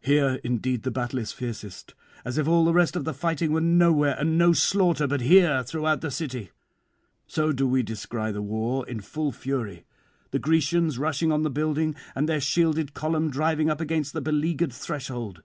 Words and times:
'Here 0.00 0.40
indeed 0.42 0.82
the 0.82 0.90
battle 0.90 1.20
is 1.20 1.30
fiercest, 1.30 1.94
as 2.24 2.38
if 2.38 2.48
all 2.48 2.64
the 2.64 2.74
rest 2.74 2.96
of 2.96 3.04
the 3.04 3.14
fighting 3.14 3.52
were 3.52 3.60
nowhere, 3.60 4.16
and 4.18 4.36
no 4.36 4.52
slaughter 4.52 5.06
but 5.06 5.20
here 5.20 5.62
throughout 5.62 6.00
the 6.00 6.10
city, 6.10 6.50
so 7.28 7.52
do 7.52 7.68
we 7.68 7.84
descry 7.84 8.32
the 8.32 8.42
war 8.42 8.84
in 8.88 9.00
full 9.00 9.30
fury, 9.30 9.84
the 10.32 10.40
Grecians 10.40 10.98
rushing 10.98 11.30
on 11.30 11.44
the 11.44 11.50
building, 11.50 11.94
and 12.16 12.28
their 12.28 12.40
shielded 12.40 12.94
column 12.94 13.30
driving 13.30 13.70
up 13.70 13.80
against 13.80 14.12
the 14.12 14.20
beleaguered 14.20 14.72
threshold. 14.72 15.40